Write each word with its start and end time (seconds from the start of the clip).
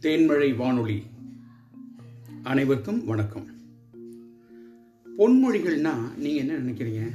தேன்மழை 0.00 0.56
வானொலி. 0.56 1.02
அனைவருக்கும் 2.42 3.04
வணக்கம். 3.04 3.46
பொன்மொழிகள்னா 5.18 6.16
நீங்க 6.16 6.38
என்ன 6.38 6.52
நினைக்கிறீங்க? 6.52 7.10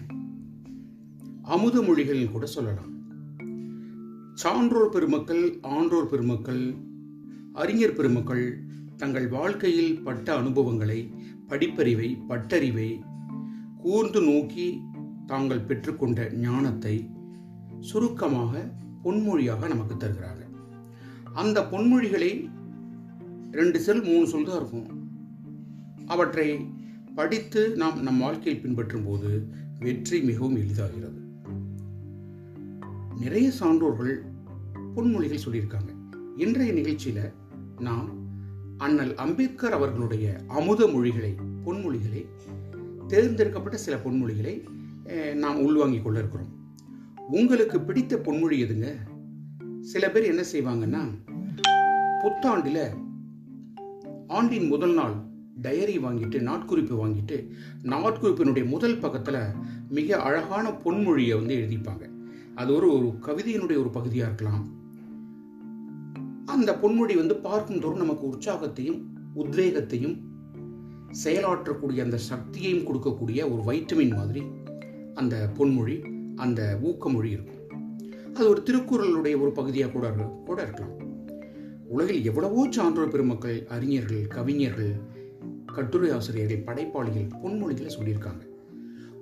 அமுத 1.41 1.81
மொழிகள் 1.81 2.31
கூட 2.31 2.45
சொல்லலாம். 2.45 2.91
சான்றோர் 4.34 4.89
பெருமக்கள் 4.89 5.57
ஆன்றோர் 5.61 6.09
பெருமக்கள் 6.09 6.73
அறிஞர் 7.54 7.93
பெருமக்கள் 7.93 8.61
தங்கள் 8.97 9.27
வாழ்க்கையில் 9.27 10.00
பட்ட 10.00 10.36
அனுபவங்களை 10.36 11.13
படிப்பறிவை 11.50 12.17
பட்டறிவை 12.30 13.00
கூர்ந்து 13.77 14.22
நோக்கி 14.22 14.81
தாங்கள் 15.25 15.66
பெற்றுக்கொண்ட 15.66 16.34
ஞானத்தை 16.34 17.09
சுருக்கமாக 17.80 18.72
பொன்மொழியாக 19.03 19.67
நமக்கு 19.67 19.95
தருகிறாங்க 19.95 20.41
அந்த 21.34 21.61
பொன்மொழிகளை 21.72 22.61
ரெண்டு 23.57 23.80
செல் 23.85 24.03
மூணு 24.03 24.25
சொல் 24.27 24.45
தான் 24.45 24.59
இருக்கும். 24.59 24.88
அவற்றை 26.13 26.48
படித்து 27.17 27.61
நாம் 27.81 27.98
நம் 28.02 28.21
வாழ்க்கையில் 28.23 28.61
பின்பற்றும் 28.61 29.05
போது 29.05 29.30
வெற்றி 29.80 30.17
மிகவும் 30.30 30.57
எளிதாகிறது. 30.61 31.20
நிறைய 33.20 33.47
சான்றோர்கள் 33.59 34.16
பொன்மொழிகள் 34.95 35.44
சொல்லியிருக்காங்க. 35.45 35.91
இன்றைய 36.38 36.73
நிகழ்ச்சியில 36.73 37.20
நாம் 37.80 38.09
அண்ணல் 38.77 39.13
அம்பேத்கர் 39.16 39.77
அவர்களுடைய 39.80 40.25
அமுத 40.47 40.88
மொழிகளை 40.88 41.31
பொன்மொழிகளை 41.66 42.23
தேர்ந்தெடுக்கப்பட்ட 43.08 43.78
சில 43.78 43.95
பொன்மொழிகளை 44.06 44.56
நாம் 45.44 45.63
உள்வாங்கிக் 45.67 46.03
கொள்ள 46.03 46.19
இருக்கிறோம். 46.19 46.52
உங்களுக்கு 47.39 47.78
பிடித்த 47.81 48.16
பொன்மொழி 48.17 48.59
எதுங்க? 48.66 48.89
சில 49.94 50.03
பேர் 50.11 50.31
என்ன 50.33 50.44
செய்வாங்கன்னா 50.53 51.03
புத்தாண்டில் 52.23 52.85
ஆண்டின் 54.36 54.67
முதல் 54.67 54.94
நாள் 54.94 55.16
டயரி 55.64 55.98
வாங்கிட்டு 56.06 56.38
நாட்குறிப்பு 56.50 56.95
வாங்கிட்டு 57.02 57.38
நாட்குறிப்பினுடைய 57.94 58.66
முதல் 58.66 58.98
பக்கத்தில் 58.98 59.38
மிக 59.90 60.17
அழகான 60.28 60.66
பொன்மொழியை 60.84 61.36
வந்து 61.40 61.56
எழுதிப்பாங்க. 61.56 62.03
அது 62.56 62.70
ஒரு 62.73 62.88
ஒரு 62.95 63.09
கவிதையினுடைய 63.28 63.78
ஒரு 63.84 63.90
பகுதியாக 63.98 64.30
இருக்கலாம். 64.31 64.66
அந்த 66.45 66.72
பொன்மொழி 66.81 67.16
வந்து 67.16 67.36
பார்க்கும் 67.36 67.80
தோறும் 67.80 68.03
நமக்கு 68.03 68.25
உற்சாகத்தையும் 68.28 69.00
உத்வேகத்தையும் 69.36 70.17
செயலாற்றக்கூடிய 71.23 72.02
அந்த 72.02 72.20
சக்தியையும் 72.31 72.86
கொடுக்கக்கூடிய 72.88 73.40
ஒரு 73.53 73.62
வைட்டமின் 73.68 74.16
மாதிரி 74.16 74.44
அந்த 75.14 75.36
பொன்மொழி 75.58 75.97
அந்த 76.36 76.62
ஊக்கமொழி 76.84 77.30
இருக்கும். 77.36 77.62
அது 78.34 78.50
ஒரு 78.50 78.64
திருக்குறளுடைய 78.70 79.36
ஒரு 79.42 79.52
பகுதியாக 79.59 79.92
கூட 79.92 80.09
கூட 80.45 80.62
இருக்கலாம். 80.62 81.03
உலகில் 81.94 82.25
எவ்வளவோ 82.25 82.67
சான்றோர் 82.69 83.09
பெருமக்கள் 83.09 83.67
அறிஞர்கள் 83.67 84.27
கவிஞர்கள் 84.27 84.94
கட்டுரை 85.66 86.09
ஆசிரியர்கள் 86.11 86.63
படைப்பாளிகள் 86.63 87.30
பொன்மொழிகளை 87.44 87.89
சொல்லியிருக்காங்க. 88.00 88.44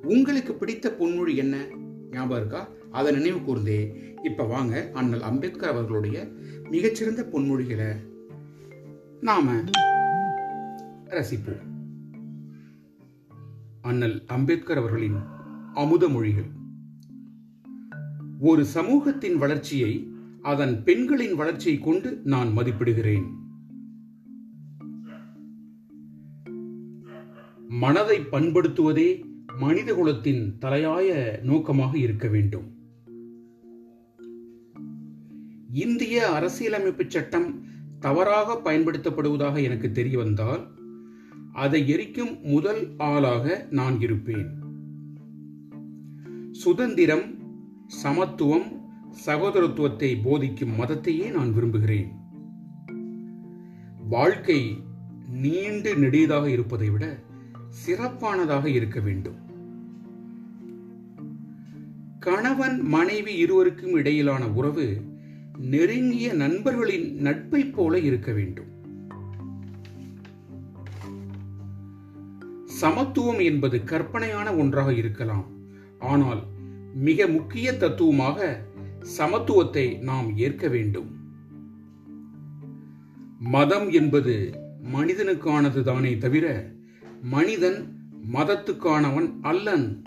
உங்களுக்கு 0.02 0.54
பிடித்த 0.54 0.96
பொன்மொழி 1.00 1.36
என்ன? 1.36 1.66
ஞாபகம் 2.12 2.38
இருக்கா? 2.38 2.62
அதை 2.92 3.10
நினைவு 3.16 3.40
கூர்ந்தே 3.40 3.80
இப்போ 4.24 4.44
வாங்க 4.44 4.90
அண்ணல் 4.94 5.22
அம்பேத்கர் 5.22 5.70
அவர்களுடைய 5.70 6.28
மிகச்சிறந்த 6.70 7.22
பொன்மொழிகளை 7.32 7.90
நாம 9.22 9.64
ரசிப்போம். 11.10 11.62
அண்ணல் 13.82 14.18
அம்பேத்கர் 14.26 14.78
அவர்களின் 14.78 15.18
அமுத 15.74 16.10
மொழிகள். 16.10 16.50
ஒரு 18.40 18.66
சமூகத்தின் 18.66 19.38
வளர்ச்சியை 19.38 19.94
அதன் 20.42 20.84
பெண்களின் 20.84 21.36
வளர்ச்சியை 21.36 21.80
கொண்டு 21.80 22.22
நான் 22.24 22.58
மதிப்பிடுகிறேன். 22.58 23.28
மனதை 27.68 28.20
பண்படுத்துவதே 28.20 29.24
மனித 29.58 29.94
குலத்தின் 29.94 30.58
தலையாய 30.60 31.40
நோக்கமாக 31.44 31.98
இருக்க 31.98 32.28
வேண்டும். 32.28 32.76
இந்திய 35.72 36.30
அரசியலமைப்பு 36.30 37.06
சட்டம் 37.08 37.64
தவறாக 38.00 38.72
பயன்படுத்தப்படுவதாக 38.72 39.64
எனக்கு 39.64 39.92
தெரிய 39.92 40.18
வந்தால் 40.18 40.68
அதை 41.54 41.90
எரிக்கும் 41.90 42.42
முதல் 42.42 42.94
ஆளாக 42.98 43.68
நான் 43.70 44.02
இருப்பேன். 44.02 44.60
சுதந்திரம் 46.52 47.40
சமத்துவம் 47.88 48.80
சகோதரத்துவத்தை 49.26 50.22
போதிக்கும் 50.24 50.80
மதத்தையே 50.80 51.32
நான் 51.32 51.54
விரும்புகிறேன். 51.54 52.12
வாழ்க்கை 54.10 54.84
நீண்டு 55.28 55.96
நெடியதாக 55.96 56.46
இருப்பதை 56.48 56.90
விட 56.90 57.20
சிறப்பானதாக 57.70 58.70
இருக்க 58.70 59.00
வேண்டும். 59.00 59.40
கணவன் 62.20 62.82
மனைவி 62.82 63.36
இருவருக்கும் 63.36 63.94
இடையிலான 63.94 64.48
உறவு 64.48 65.02
நெருங்கிய 65.58 66.34
நண்பர்களின் 66.34 67.16
நட்பை 67.16 67.66
போல 67.66 68.00
இருக்க 68.00 68.32
வேண்டும். 68.32 68.70
சமத்துவம் 72.66 73.40
என்பது 73.40 73.84
கற்பனையான 73.84 74.56
ஒன்றாக 74.56 74.94
இருக்கலாம். 74.94 75.48
ஆனால் 76.00 76.44
மிக 76.96 77.28
முக்கிய 77.28 77.78
தத்துவமாக 77.78 78.70
சமத்துவத்தை 79.18 80.00
நாம் 80.00 80.38
ஏற்க 80.38 80.68
வேண்டும். 80.68 81.10
மதம் 83.40 83.90
என்பது 83.90 84.54
மனிதனுக்கானது 84.94 85.82
தானே 85.82 86.18
தவிர 86.18 86.72
மனிதன் 87.22 87.96
மதத்துக்கானவன் 88.34 89.34
அல்லன். 89.42 90.04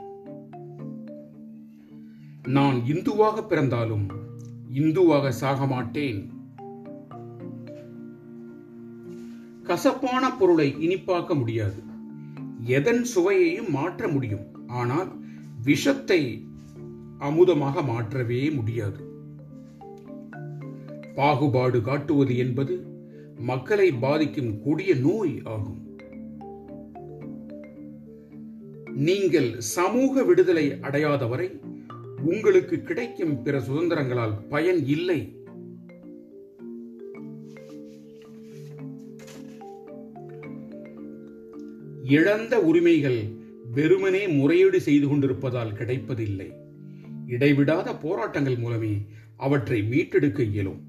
நான் 2.48 2.76
இந்துவாக 2.76 3.46
பிறந்தாலும் 3.46 4.06
இந்துவாக 4.74 5.28
சாக 5.28 5.66
மாட்டேன். 5.66 6.32
கசப்பான 9.62 10.36
பொருளை 10.36 10.74
இனிப்பாக்க 10.80 11.34
முடியாது. 11.34 11.82
எதன் 12.60 13.04
சுவையையும் 13.04 13.70
மாற்ற 13.70 14.08
முடியும். 14.08 14.46
ஆனால் 14.66 15.24
விஷத்தை 15.62 16.46
அமுதமாக 17.24 17.84
மாற்றவே 17.84 18.50
முடியாது. 18.50 19.00
பாகுபாடு 21.14 21.82
காட்டுவது 21.82 22.36
என்பது 22.36 22.86
மக்களை 23.36 23.92
பாதிக்கும் 23.92 24.62
கொடிய 24.62 24.94
நோய் 24.94 25.40
ஆகும். 25.44 25.80
நீங்கள் 28.94 29.60
சமூக 29.60 30.24
விடுதலை 30.24 30.70
அடையாதவரை 30.70 31.60
உங்களுக்கு 32.24 32.82
கிடைக்கும் 32.82 33.42
பிற 33.42 33.58
சுதந்திரங்களால் 33.58 34.34
பயன் 34.48 34.86
இல்லை. 34.86 35.20
இழந்த 42.02 42.60
உரிமைகள் 42.60 43.20
வெறுமனே 43.74 44.28
முறையீடு 44.28 44.80
செய்து 44.80 45.08
கொண்டிருப்பதால் 45.08 45.72
கிடைப்பதில்லை. 45.72 46.48
இடைவிடாத 47.26 47.96
போராட்டங்கள் 47.96 48.56
மூலமே 48.56 49.06
அவற்றை 49.36 49.82
மீட்டெடுக்க 49.82 50.42
இயலும். 50.42 50.80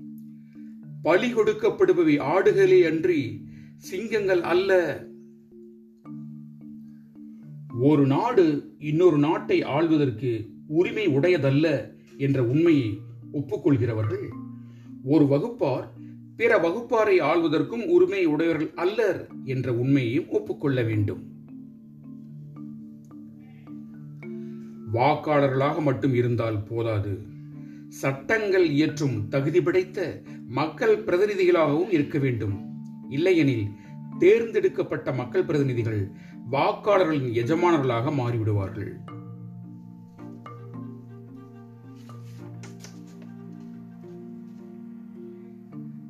பலி 1.01 1.33
கொடுக்கப்படுபவை 1.33 2.19
ஆடுகளே 2.19 2.85
அன்றி 2.85 3.47
சிங்கங்கள் 3.77 4.41
அல்ல. 4.41 5.03
ஒரு 7.81 8.07
நாடு 8.07 8.75
இன்னொரு 8.79 9.17
நாட்டை 9.17 9.63
ஆள்வதற்கு 9.63 10.49
உரிமை 10.67 11.07
உடையதல்ல 11.07 11.93
என்ற 12.17 12.43
உண்மையை 12.43 12.97
ஒப்புக்கொள்கிறவர்கள். 13.33 14.29
ஒரு 15.03 15.25
வகுப்பார் 15.25 15.87
பிற 16.35 16.59
வகுப்பாரை 16.59 17.21
ஆள்வதற்கும் 17.21 17.85
உரிமை 17.85 18.25
உடையவர்கள் 18.25 18.73
அல்லர் 18.75 19.27
என்ற 19.43 19.73
உண்மையையும் 19.73 20.29
ஒப்புக்கொள்ள 20.29 20.81
வேண்டும். 20.83 21.34
வாக்காளர்களாக 24.93 25.81
மட்டும் 25.81 26.13
இருந்தால் 26.13 26.63
போதாது. 26.63 27.19
சட்டங்கள் 27.87 28.69
இயற்றும் 28.69 29.27
தகுதி 29.27 29.61
படைத்த 29.61 30.21
மக்கள் 30.47 31.03
பிரதிநிதிகளாகவும் 31.03 31.91
இருக்க 31.91 32.19
வேண்டும். 32.19 32.73
இல்லையெனில் 33.09 33.67
தேர்ந்தெடுக்கப்பட்ட 34.19 35.11
மக்கள் 35.11 35.45
பிரதிநிதிகள் 35.45 36.09
வாக்காளர்களின் 36.51 37.31
எஜமானர்களாக 37.33 38.11
மாறிவிடுவார்கள். 38.11 38.93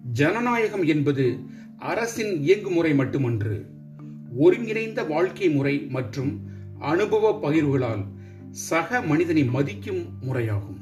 ஜனநாயகம் 0.03 0.83
என்பது 0.83 1.39
அரசின் 1.77 2.41
இயங்குமுறை 2.41 2.95
மட்டுமன்று. 2.95 3.65
ஒருங்கிணைந்த 4.37 5.03
வாழ்க்கை 5.03 5.49
முறை 5.49 5.85
மற்றும் 5.89 6.41
அனுபவ 6.79 7.39
பகிர்வுகளால் 7.41 8.05
சக 8.55 9.01
மனிதனை 9.01 9.43
மதிக்கும் 9.43 10.05
முறையாகும். 10.21 10.81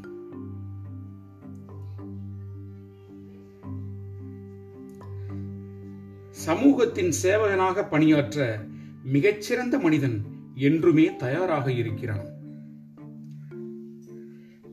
சமூகத்தின் 6.29 7.13
சேவகனாக 7.23 7.89
பணியாற்ற 7.89 8.65
மிகச்சிறந்த 9.03 9.79
மனிதன் 9.79 10.25
என்றுமே 10.55 11.15
தயாராக 11.15 11.71
இருக்கிறான். 11.71 12.25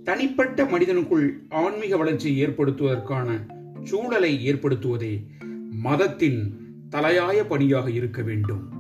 தனிப்பட்ட 0.04 0.64
மனிதனுக்குள் 0.64 1.46
ஆன்மீக 1.48 1.96
வளர்ச்சியை 1.96 2.48
ஏற்படுத்துவதற்கான 2.48 3.46
சூழலை 3.82 4.54
ஏற்படுத்துவதே 4.54 5.26
மதத்தின் 5.70 6.60
தலையாய 6.88 7.44
பணியாக 7.44 7.90
இருக்க 7.90 8.22
வேண்டும். 8.22 8.78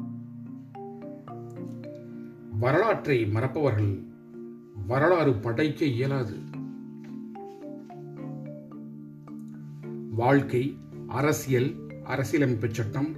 வரலாற்றை 2.58 3.26
மறப்பவர்கள் 3.26 4.08
வரலாறு 4.74 5.32
படைக்க 5.34 5.84
இயலாது. 5.84 6.36
வாழ்க்கை 10.10 10.78
அரசியல் 11.06 11.74
அரசியலமைப்பு 12.04 12.68
சட்டம் 12.70 13.16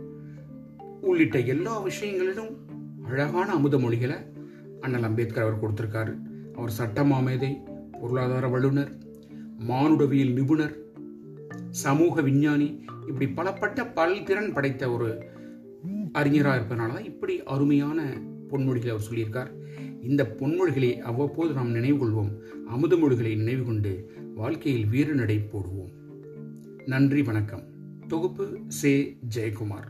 உள்ளிட்ட 1.00 1.40
எல்லா 1.40 1.78
விஷயங்களிலும் 1.78 2.56
அழகான 3.04 3.52
அமுத 3.52 3.78
மொழிகளை 3.78 4.16
அண்ணல் 4.81 5.02
அம்பேத்கர் 5.02 5.44
அவர் 5.44 5.62
கொடுத்திருக்காரு. 5.62 6.14
அவர் 6.54 6.72
சட்டமாமேதை 6.78 7.52
பொருளாதார 8.00 8.48
வல்லுநர் 8.48 8.98
மானுடவியல் 9.58 10.32
நிபுணர் 10.32 10.76
சமூக 11.70 12.20
விஞ்ஞானி 12.20 12.84
இப்படி 13.06 13.32
பலப்பட்ட 13.37 13.84
பல்திறன் 13.94 14.52
படைத்த 14.52 14.90
ஒரு 14.90 15.22
அறிஞராக 16.12 16.60
இருப்பதனால 16.60 16.93
தான் 16.93 17.05
இப்படி 17.05 17.43
அருமையான 17.43 18.02
பொன்மொழிகளை 18.48 18.90
அவர் 18.90 19.08
சொல்லியிருக்கார். 19.10 19.50
இந்த 20.02 20.37
பொன்மொழிகளை 20.38 20.99
அவ்வப்போது 20.99 21.52
நாம் 21.54 21.70
நினைவு 21.70 22.06
கொள்வோம். 22.06 22.38
அமுதமொழிகளை 22.69 23.37
நினைவு 23.37 23.64
கொண்டு 23.64 24.12
வாழ்க்கையில் 24.34 24.87
வீறு 24.87 25.14
நடை 25.14 25.38
போடுவோம். 25.38 25.93
நன்றி 26.87 27.22
வணக்கம். 27.22 27.64
தொகுப்பு 28.08 28.60
சே. 28.69 29.19
ஜெயக்குமார். 29.34 29.88